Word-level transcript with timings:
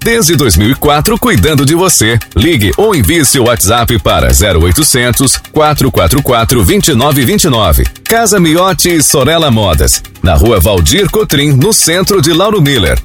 Desde 0.00 0.36
2004, 0.36 1.18
cuidando 1.18 1.66
de 1.66 1.74
você. 1.74 2.18
Ligue 2.36 2.72
ou 2.76 2.94
envie 2.94 3.24
seu 3.24 3.44
WhatsApp 3.44 3.98
para 3.98 4.28
0800 4.28 5.36
444 5.52 6.64
2929. 6.64 7.84
Casa 8.04 8.40
Miotti 8.40 8.96
e 8.96 9.02
Sorella 9.02 9.50
Modas. 9.50 10.02
Na 10.22 10.34
rua 10.34 10.60
Valdir 10.60 11.10
Cotrim, 11.10 11.52
no 11.52 11.72
centro 11.72 12.22
de 12.22 12.32
Lauro 12.32 12.62
Miller. 12.62 12.98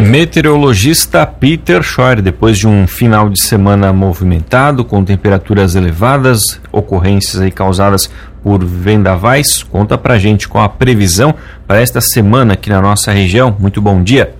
Meteorologista 0.00 1.26
Peter 1.26 1.82
Schor, 1.82 2.22
depois 2.22 2.58
de 2.58 2.66
um 2.66 2.86
final 2.86 3.28
de 3.28 3.40
semana 3.40 3.92
movimentado, 3.92 4.84
com 4.84 5.04
temperaturas 5.04 5.74
elevadas, 5.74 6.60
ocorrências 6.70 7.40
aí 7.40 7.50
causadas 7.50 8.10
por 8.42 8.64
vendavais, 8.64 9.62
conta 9.62 9.96
pra 9.96 10.18
gente 10.18 10.48
com 10.48 10.60
a 10.60 10.68
previsão 10.68 11.34
para 11.66 11.80
esta 11.80 12.00
semana 12.00 12.54
aqui 12.54 12.68
na 12.68 12.80
nossa 12.80 13.12
região. 13.12 13.54
Muito 13.58 13.80
bom 13.80 14.02
dia. 14.02 14.34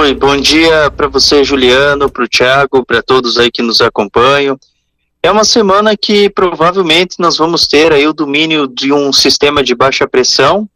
Oi, 0.00 0.14
bom 0.14 0.36
dia 0.36 0.92
para 0.92 1.08
você, 1.08 1.42
Juliano, 1.42 2.08
para 2.08 2.22
o 2.22 2.28
Thiago, 2.28 2.86
para 2.86 3.02
todos 3.02 3.36
aí 3.36 3.50
que 3.50 3.62
nos 3.62 3.80
acompanham. 3.80 4.56
É 5.20 5.28
uma 5.28 5.42
semana 5.42 5.96
que 5.96 6.30
provavelmente 6.30 7.16
nós 7.18 7.36
vamos 7.36 7.66
ter 7.66 7.92
aí 7.92 8.06
o 8.06 8.12
domínio 8.12 8.68
de 8.68 8.92
um 8.92 9.12
sistema 9.12 9.60
de 9.60 9.74
baixa 9.74 10.06
pressão. 10.06 10.68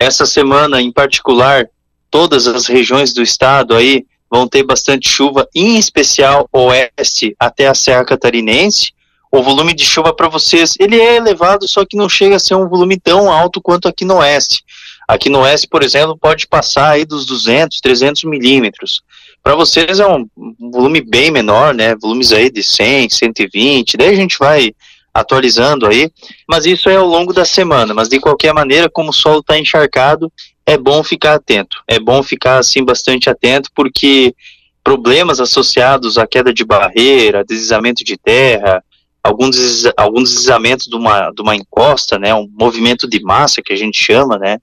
Essa 0.00 0.24
semana, 0.24 0.80
em 0.80 0.90
particular, 0.90 1.68
todas 2.10 2.48
as 2.48 2.66
regiões 2.66 3.12
do 3.12 3.20
estado 3.20 3.76
aí 3.76 4.06
vão 4.30 4.48
ter 4.48 4.62
bastante 4.62 5.06
chuva, 5.06 5.46
em 5.54 5.76
especial 5.76 6.48
oeste 6.50 7.36
até 7.38 7.68
a 7.68 7.74
Serra 7.74 8.06
Catarinense. 8.06 8.92
O 9.30 9.42
volume 9.42 9.74
de 9.74 9.84
chuva 9.84 10.14
para 10.14 10.30
vocês, 10.30 10.76
ele 10.80 10.98
é 10.98 11.16
elevado, 11.16 11.68
só 11.68 11.84
que 11.84 11.94
não 11.94 12.08
chega 12.08 12.36
a 12.36 12.40
ser 12.40 12.54
um 12.54 12.66
volume 12.66 12.98
tão 12.98 13.30
alto 13.30 13.60
quanto 13.60 13.86
aqui 13.86 14.06
no 14.06 14.16
oeste. 14.16 14.64
Aqui 15.06 15.28
no 15.28 15.40
oeste, 15.40 15.68
por 15.68 15.82
exemplo, 15.82 16.18
pode 16.18 16.46
passar 16.46 16.90
aí 16.90 17.04
dos 17.04 17.26
200, 17.26 17.80
300 17.80 18.24
milímetros. 18.24 19.02
Para 19.42 19.54
vocês 19.54 20.00
é 20.00 20.06
um, 20.06 20.26
volume 20.58 21.00
bem 21.00 21.30
menor, 21.30 21.72
né? 21.72 21.94
Volumes 21.94 22.32
aí 22.32 22.50
de 22.50 22.62
100, 22.62 23.10
120. 23.10 23.96
Daí 23.96 24.08
a 24.08 24.16
gente 24.16 24.36
vai 24.38 24.72
atualizando 25.14 25.86
aí, 25.86 26.10
mas 26.48 26.66
isso 26.66 26.90
é 26.90 26.96
ao 26.96 27.06
longo 27.06 27.32
da 27.32 27.44
semana. 27.44 27.94
Mas 27.94 28.08
de 28.08 28.18
qualquer 28.18 28.52
maneira, 28.52 28.90
como 28.90 29.10
o 29.10 29.14
solo 29.14 29.38
está 29.38 29.58
encharcado, 29.58 30.30
é 30.66 30.76
bom 30.76 31.02
ficar 31.04 31.34
atento. 31.34 31.76
É 31.86 32.00
bom 32.00 32.22
ficar 32.22 32.58
assim 32.58 32.84
bastante 32.84 33.30
atento, 33.30 33.70
porque 33.74 34.34
problemas 34.82 35.40
associados 35.40 36.18
à 36.18 36.26
queda 36.26 36.52
de 36.52 36.64
barreira, 36.64 37.44
deslizamento 37.44 38.04
de 38.04 38.16
terra, 38.16 38.82
algum, 39.22 39.48
des, 39.48 39.84
algum 39.96 40.22
deslizamento 40.22 40.88
de 40.88 40.96
uma, 40.96 41.30
de 41.30 41.42
uma 41.42 41.56
encosta, 41.56 42.18
né? 42.18 42.34
Um 42.34 42.48
movimento 42.52 43.08
de 43.08 43.20
massa 43.20 43.62
que 43.62 43.72
a 43.72 43.76
gente 43.76 43.98
chama, 43.98 44.38
né? 44.38 44.58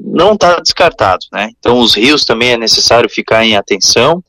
Não 0.00 0.34
está 0.34 0.60
descartado, 0.60 1.26
né? 1.32 1.50
Então 1.58 1.80
os 1.80 1.94
rios 1.94 2.24
também 2.24 2.52
é 2.52 2.56
necessário 2.56 3.08
ficar 3.08 3.44
em 3.44 3.56
atenção. 3.56 4.22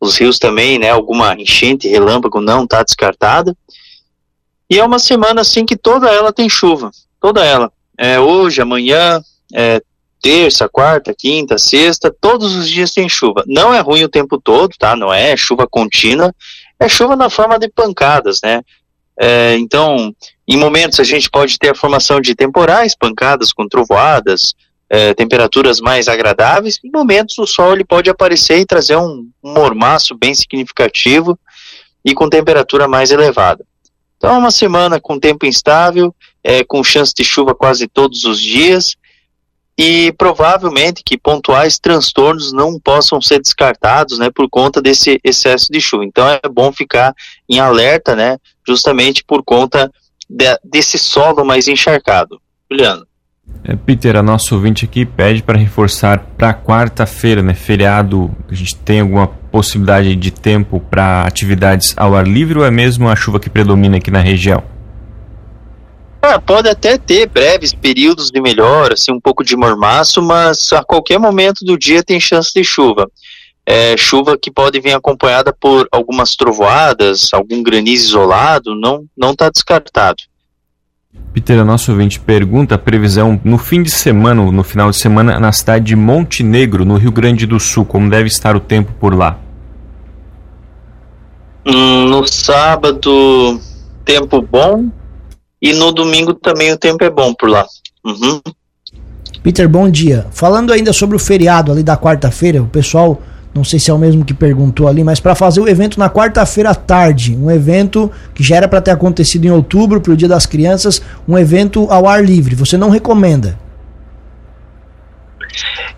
Os 0.00 0.16
rios 0.16 0.38
também, 0.38 0.78
né? 0.78 0.90
Alguma 0.90 1.34
enchente, 1.34 1.88
relâmpago 1.88 2.40
não 2.40 2.64
está 2.64 2.82
descartada. 2.82 3.56
E 4.68 4.78
é 4.78 4.84
uma 4.84 4.98
semana 4.98 5.40
assim 5.40 5.66
que 5.66 5.76
toda 5.76 6.08
ela 6.08 6.32
tem 6.32 6.48
chuva, 6.48 6.90
toda 7.20 7.44
ela. 7.44 7.72
É 7.98 8.20
hoje, 8.20 8.62
amanhã, 8.62 9.20
é, 9.52 9.82
terça, 10.22 10.68
quarta, 10.68 11.14
quinta, 11.14 11.58
sexta, 11.58 12.14
todos 12.20 12.54
os 12.54 12.68
dias 12.68 12.92
tem 12.92 13.08
chuva. 13.08 13.42
Não 13.46 13.74
é 13.74 13.80
ruim 13.80 14.04
o 14.04 14.08
tempo 14.08 14.40
todo, 14.40 14.72
tá? 14.78 14.94
Não 14.94 15.12
é 15.12 15.36
chuva 15.36 15.66
contínua, 15.66 16.34
é 16.78 16.88
chuva 16.88 17.16
na 17.16 17.28
forma 17.28 17.58
de 17.58 17.68
pancadas, 17.68 18.40
né? 18.42 18.62
É, 19.18 19.56
então, 19.56 20.14
em 20.54 20.58
momentos 20.58 20.98
a 20.98 21.04
gente 21.04 21.30
pode 21.30 21.58
ter 21.58 21.70
a 21.70 21.74
formação 21.74 22.20
de 22.20 22.34
temporais, 22.34 22.96
pancadas 22.96 23.52
com 23.52 23.68
trovoadas, 23.68 24.52
é, 24.88 25.14
temperaturas 25.14 25.80
mais 25.80 26.08
agradáveis. 26.08 26.80
Em 26.82 26.90
momentos 26.90 27.38
o 27.38 27.46
sol 27.46 27.72
ele 27.72 27.84
pode 27.84 28.10
aparecer 28.10 28.58
e 28.58 28.66
trazer 28.66 28.96
um, 28.96 29.28
um 29.42 29.54
mormaço 29.54 30.16
bem 30.18 30.34
significativo 30.34 31.38
e 32.04 32.12
com 32.14 32.28
temperatura 32.28 32.88
mais 32.88 33.12
elevada. 33.12 33.64
Então, 34.16 34.34
é 34.34 34.38
uma 34.38 34.50
semana 34.50 35.00
com 35.00 35.18
tempo 35.18 35.46
instável, 35.46 36.14
é, 36.42 36.64
com 36.64 36.82
chance 36.82 37.14
de 37.14 37.24
chuva 37.24 37.54
quase 37.54 37.86
todos 37.86 38.24
os 38.24 38.40
dias 38.40 38.96
e 39.78 40.12
provavelmente 40.12 41.02
que 41.02 41.16
pontuais 41.16 41.78
transtornos 41.78 42.52
não 42.52 42.78
possam 42.78 43.22
ser 43.22 43.40
descartados, 43.40 44.18
né, 44.18 44.30
por 44.30 44.46
conta 44.50 44.82
desse 44.82 45.18
excesso 45.24 45.68
de 45.70 45.80
chuva. 45.80 46.04
Então 46.04 46.28
é 46.28 46.40
bom 46.50 46.70
ficar 46.70 47.14
em 47.48 47.60
alerta, 47.60 48.14
né, 48.14 48.36
justamente 48.66 49.24
por 49.24 49.42
conta 49.42 49.90
de, 50.30 50.58
desse 50.64 50.96
solo 50.96 51.44
mais 51.44 51.66
encharcado. 51.66 52.40
Juliano. 52.70 53.04
É, 53.64 53.74
Peter, 53.74 54.16
a 54.16 54.22
nossa 54.22 54.54
ouvinte 54.54 54.84
aqui 54.84 55.04
pede 55.04 55.42
para 55.42 55.58
reforçar 55.58 56.20
para 56.38 56.54
quarta-feira, 56.54 57.42
né, 57.42 57.52
feriado, 57.52 58.30
a 58.48 58.54
gente 58.54 58.76
tem 58.76 59.00
alguma 59.00 59.26
possibilidade 59.26 60.14
de 60.14 60.30
tempo 60.30 60.78
para 60.78 61.24
atividades 61.24 61.92
ao 61.96 62.14
ar 62.14 62.26
livre 62.26 62.60
ou 62.60 62.64
é 62.64 62.70
mesmo 62.70 63.08
a 63.08 63.16
chuva 63.16 63.40
que 63.40 63.50
predomina 63.50 63.96
aqui 63.96 64.10
na 64.10 64.20
região? 64.20 64.62
Ah, 66.22 66.38
pode 66.38 66.68
até 66.68 66.96
ter 66.96 67.26
breves 67.26 67.74
períodos 67.74 68.30
de 68.30 68.40
melhora, 68.40 68.94
assim, 68.94 69.10
um 69.10 69.20
pouco 69.20 69.42
de 69.42 69.56
mormaço, 69.56 70.22
mas 70.22 70.72
a 70.72 70.84
qualquer 70.84 71.18
momento 71.18 71.64
do 71.64 71.76
dia 71.76 72.04
tem 72.04 72.20
chance 72.20 72.52
de 72.54 72.62
chuva 72.62 73.10
é, 73.70 73.96
chuva 73.96 74.36
que 74.36 74.50
pode 74.50 74.80
vir 74.80 74.94
acompanhada 74.94 75.52
por 75.52 75.86
algumas 75.92 76.34
trovoadas, 76.34 77.28
algum 77.32 77.62
granizo 77.62 78.06
isolado, 78.06 78.74
não 78.74 79.04
não 79.16 79.30
está 79.30 79.48
descartado. 79.48 80.24
Peter, 81.32 81.56
a 81.56 81.64
nosso 81.64 81.92
ouvinte 81.92 82.18
pergunta 82.18 82.74
a 82.74 82.78
previsão 82.78 83.40
no 83.44 83.58
fim 83.58 83.80
de 83.80 83.90
semana, 83.90 84.42
no 84.50 84.64
final 84.64 84.90
de 84.90 84.96
semana, 84.96 85.38
na 85.38 85.52
cidade 85.52 85.84
de 85.84 85.94
Montenegro, 85.94 86.84
no 86.84 86.96
Rio 86.96 87.12
Grande 87.12 87.46
do 87.46 87.60
Sul, 87.60 87.84
como 87.84 88.10
deve 88.10 88.26
estar 88.26 88.56
o 88.56 88.60
tempo 88.60 88.92
por 88.98 89.14
lá? 89.14 89.38
Hum, 91.64 92.06
no 92.06 92.26
sábado, 92.26 93.60
tempo 94.04 94.42
bom, 94.42 94.90
e 95.62 95.72
no 95.72 95.92
domingo 95.92 96.34
também 96.34 96.72
o 96.72 96.76
tempo 96.76 97.04
é 97.04 97.10
bom 97.10 97.32
por 97.32 97.48
lá. 97.48 97.64
Uhum. 98.04 98.40
Peter, 99.44 99.68
bom 99.68 99.88
dia. 99.88 100.26
Falando 100.32 100.72
ainda 100.72 100.92
sobre 100.92 101.14
o 101.14 101.20
feriado 101.20 101.70
ali 101.70 101.84
da 101.84 101.96
quarta-feira, 101.96 102.60
o 102.60 102.66
pessoal 102.66 103.22
não 103.54 103.64
sei 103.64 103.78
se 103.80 103.90
é 103.90 103.94
o 103.94 103.98
mesmo 103.98 104.24
que 104.24 104.32
perguntou 104.32 104.86
ali, 104.86 105.02
mas 105.02 105.18
para 105.18 105.34
fazer 105.34 105.60
o 105.60 105.68
evento 105.68 105.98
na 105.98 106.08
quarta-feira 106.08 106.70
à 106.70 106.74
tarde, 106.74 107.36
um 107.36 107.50
evento 107.50 108.10
que 108.34 108.42
já 108.42 108.56
era 108.56 108.68
para 108.68 108.80
ter 108.80 108.92
acontecido 108.92 109.44
em 109.44 109.50
outubro, 109.50 110.00
para 110.00 110.12
o 110.12 110.16
Dia 110.16 110.28
das 110.28 110.46
Crianças, 110.46 111.02
um 111.26 111.36
evento 111.36 111.86
ao 111.90 112.06
ar 112.06 112.24
livre. 112.24 112.54
Você 112.54 112.76
não 112.76 112.90
recomenda? 112.90 113.58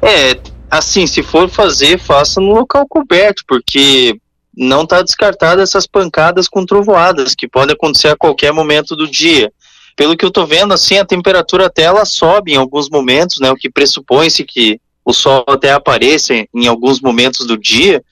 É, 0.00 0.38
assim, 0.70 1.06
se 1.06 1.22
for 1.22 1.48
fazer, 1.48 1.98
faça 1.98 2.40
no 2.40 2.52
local 2.52 2.86
coberto, 2.88 3.42
porque 3.46 4.16
não 4.56 4.82
está 4.82 5.02
descartada 5.02 5.62
essas 5.62 5.86
pancadas 5.86 6.48
com 6.48 6.64
trovoadas 6.64 7.34
que 7.34 7.48
podem 7.48 7.74
acontecer 7.74 8.08
a 8.08 8.16
qualquer 8.16 8.52
momento 8.52 8.96
do 8.96 9.10
dia. 9.10 9.52
Pelo 9.94 10.16
que 10.16 10.24
eu 10.24 10.28
estou 10.28 10.46
vendo, 10.46 10.72
assim, 10.72 10.96
a 10.96 11.04
temperatura 11.04 11.66
até 11.66 11.82
ela 11.82 12.06
sobe 12.06 12.52
em 12.52 12.56
alguns 12.56 12.88
momentos, 12.88 13.38
né? 13.40 13.50
O 13.50 13.56
que 13.56 13.70
pressupõe-se 13.70 14.42
que 14.42 14.80
o 15.04 15.12
sol 15.12 15.44
até 15.48 15.72
apareça 15.72 16.34
em 16.34 16.66
alguns 16.66 17.00
momentos 17.00 17.46
do 17.46 17.58
dia, 17.58 18.02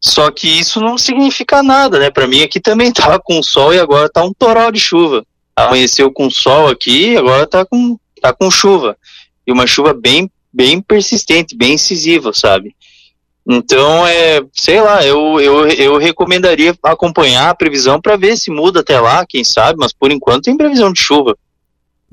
só 0.00 0.30
que 0.30 0.48
isso 0.48 0.80
não 0.80 0.96
significa 0.96 1.62
nada, 1.62 1.98
né? 1.98 2.10
Para 2.10 2.26
mim 2.26 2.42
aqui 2.42 2.58
também 2.58 2.92
tava 2.92 3.20
com 3.20 3.42
sol 3.42 3.72
e 3.74 3.78
agora 3.78 4.08
tá 4.08 4.24
um 4.24 4.32
toral 4.32 4.72
de 4.72 4.80
chuva. 4.80 5.24
Amanheceu 5.54 6.10
com 6.10 6.30
sol 6.30 6.68
aqui, 6.68 7.16
agora 7.16 7.46
tá 7.46 7.64
com 7.64 7.98
tá 8.20 8.32
com 8.32 8.50
chuva. 8.50 8.96
E 9.46 9.52
uma 9.52 9.66
chuva 9.66 9.92
bem 9.92 10.30
bem 10.52 10.80
persistente, 10.80 11.56
bem 11.56 11.74
incisiva, 11.74 12.32
sabe? 12.32 12.74
Então, 13.46 14.06
é, 14.06 14.40
sei 14.52 14.80
lá, 14.80 15.04
eu, 15.04 15.40
eu, 15.40 15.66
eu 15.68 15.96
recomendaria 15.96 16.74
acompanhar 16.82 17.50
a 17.50 17.54
previsão 17.54 18.00
para 18.00 18.16
ver 18.16 18.36
se 18.36 18.50
muda 18.50 18.80
até 18.80 19.00
lá, 19.00 19.24
quem 19.26 19.42
sabe, 19.44 19.78
mas 19.78 19.92
por 19.92 20.10
enquanto 20.10 20.44
tem 20.44 20.56
previsão 20.56 20.92
de 20.92 21.00
chuva. 21.00 21.36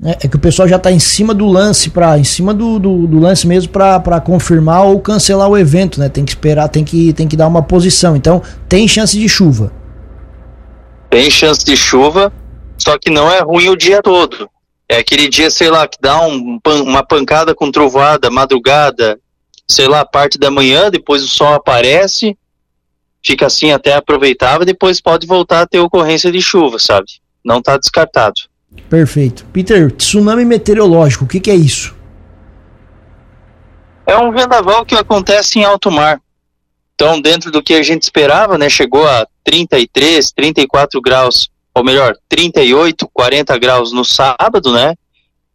É, 0.04 0.10
é 0.10 0.28
que 0.28 0.36
o 0.36 0.40
pessoal 0.40 0.68
já 0.68 0.76
está 0.76 0.92
em 0.92 1.00
cima 1.00 1.34
do 1.34 1.46
lance 1.46 1.90
para 1.90 2.16
em 2.18 2.24
cima 2.24 2.54
do, 2.54 2.78
do, 2.78 3.06
do 3.06 3.18
lance 3.18 3.46
mesmo 3.46 3.72
para 3.72 4.20
confirmar 4.20 4.84
ou 4.84 5.00
cancelar 5.00 5.48
o 5.48 5.58
evento, 5.58 5.98
né? 5.98 6.08
Tem 6.08 6.24
que 6.24 6.30
esperar, 6.30 6.68
tem 6.68 6.84
que, 6.84 7.12
tem 7.12 7.26
que 7.26 7.36
dar 7.36 7.48
uma 7.48 7.62
posição. 7.62 8.14
Então, 8.14 8.40
tem 8.68 8.86
chance 8.86 9.18
de 9.18 9.28
chuva. 9.28 9.72
Tem 11.10 11.30
chance 11.30 11.64
de 11.64 11.76
chuva, 11.76 12.32
só 12.76 12.96
que 12.98 13.10
não 13.10 13.30
é 13.30 13.40
ruim 13.40 13.70
o 13.70 13.76
dia 13.76 14.00
todo. 14.00 14.48
É 14.88 14.98
aquele 14.98 15.28
dia, 15.28 15.50
sei 15.50 15.68
lá, 15.68 15.86
que 15.88 15.98
dá 16.00 16.24
um, 16.26 16.60
uma 16.64 17.04
pancada 17.04 17.54
com 17.54 17.70
trovoada, 17.70 18.30
madrugada, 18.30 19.18
sei 19.66 19.88
lá, 19.88 20.04
parte 20.04 20.38
da 20.38 20.50
manhã, 20.50 20.90
depois 20.90 21.22
o 21.22 21.28
sol 21.28 21.54
aparece, 21.54 22.38
fica 23.22 23.46
assim 23.46 23.72
até 23.72 23.94
aproveitável, 23.94 24.64
depois 24.64 25.00
pode 25.00 25.26
voltar 25.26 25.62
a 25.62 25.66
ter 25.66 25.80
ocorrência 25.80 26.30
de 26.30 26.40
chuva, 26.40 26.78
sabe? 26.78 27.06
Não 27.44 27.58
está 27.58 27.76
descartado. 27.76 28.40
Perfeito. 28.88 29.44
Peter, 29.52 29.90
tsunami 29.92 30.44
meteorológico, 30.44 31.24
o 31.24 31.28
que, 31.28 31.40
que 31.40 31.50
é 31.50 31.54
isso? 31.54 31.96
É 34.06 34.16
um 34.16 34.32
vendaval 34.32 34.84
que 34.84 34.94
acontece 34.94 35.58
em 35.58 35.64
alto 35.64 35.90
mar. 35.90 36.20
Então, 36.94 37.20
dentro 37.20 37.50
do 37.50 37.62
que 37.62 37.74
a 37.74 37.82
gente 37.82 38.02
esperava, 38.02 38.58
né, 38.58 38.68
chegou 38.68 39.06
a 39.06 39.26
33, 39.44 40.32
34 40.32 41.00
graus 41.00 41.50
ou 41.78 41.84
melhor, 41.84 42.16
38, 42.28 43.08
40 43.12 43.56
graus 43.56 43.92
no 43.92 44.04
sábado, 44.04 44.72
né? 44.72 44.94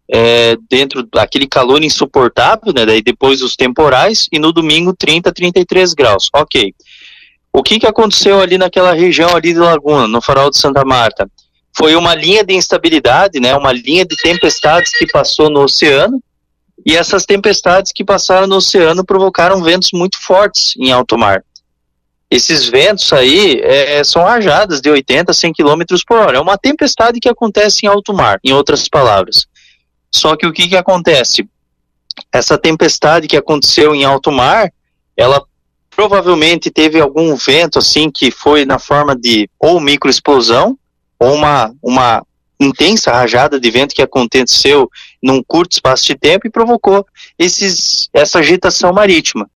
É, 0.10 0.56
dentro 0.70 1.04
daquele 1.04 1.48
calor 1.48 1.84
insuportável, 1.84 2.74
né? 2.74 2.86
Daí 2.86 3.02
depois 3.02 3.42
os 3.42 3.58
temporais 3.58 4.28
e 4.32 4.40
no 4.40 4.54
domingo 4.54 4.96
30, 4.98 5.34
33 5.34 5.94
graus. 5.94 6.30
Ok. 6.34 6.74
O 7.52 7.62
que 7.62 7.80
que 7.80 7.86
aconteceu 7.86 8.40
ali 8.40 8.58
naquela 8.58 8.94
região 8.94 9.36
ali 9.36 9.54
de 9.54 9.60
Laguna, 9.60 10.08
no 10.08 10.22
farol 10.22 10.50
de 10.50 10.58
Santa 10.58 10.86
Marta? 10.86 11.30
Foi 11.76 11.96
uma 11.96 12.14
linha 12.14 12.44
de 12.44 12.54
instabilidade, 12.54 13.40
né? 13.40 13.56
Uma 13.56 13.72
linha 13.72 14.06
de 14.06 14.16
tempestades 14.18 14.92
que 14.98 15.08
passou 15.08 15.50
no 15.50 15.62
oceano 15.62 16.22
e 16.86 16.96
essas 16.96 17.26
tempestades 17.26 17.92
que 17.92 18.04
passaram 18.04 18.48
no 18.48 18.58
oceano 18.58 19.06
provocaram 19.06 19.64
ventos 19.64 19.90
muito 19.94 20.20
fortes 20.22 20.74
em 20.78 20.92
alto 20.92 21.18
mar. 21.18 21.44
Esses 22.30 22.68
ventos 22.68 23.14
aí 23.14 23.60
é, 23.62 24.04
são 24.04 24.24
rajadas 24.24 24.82
de 24.82 24.90
80 24.90 25.32
a 25.32 25.34
100 25.34 25.54
km 25.54 25.82
por 26.08 26.18
hora. 26.18 26.38
É 26.38 26.42
uma 26.42 26.58
tempestade 26.58 27.20
que 27.20 27.30
acontece 27.30 27.86
em 27.86 27.90
alto 27.90 28.14
mar, 28.14 28.40
em 28.44 28.52
outras 28.52 28.90
palavras. 28.90 29.46
Só 30.12 30.36
que 30.36 30.46
o 30.46 30.52
que, 30.52 30.68
que 30.68 30.76
acontece? 30.76 31.48
Essa 32.32 32.58
tempestade 32.58 33.28
que 33.28 33.38
aconteceu 33.38 33.94
em 33.94 34.04
alto 34.04 34.32
mar, 34.32 34.72
ela 35.16 35.44
provavelmente 35.96 36.72
teve 36.72 37.00
algum 37.00 37.36
vento 37.36 37.80
assim 37.80 38.10
que 38.10 38.32
foi 38.32 38.66
na 38.66 38.80
forma 38.80 39.16
de 39.16 39.50
ou 39.60 39.80
microexplosão 39.80 40.78
uma, 41.32 41.74
uma 41.82 42.26
intensa 42.60 43.12
rajada 43.12 43.60
de 43.60 43.70
vento 43.70 43.96
que 43.96 44.02
aconteceu 44.02 44.90
num 45.22 45.44
curto 45.44 45.74
espaço 45.74 46.06
de 46.06 46.16
tempo 46.16 46.48
e 46.48 46.52
provocou 46.52 47.06
esses, 47.38 48.10
essa 48.14 48.40
agitação 48.40 48.92
marítima. 48.94 49.50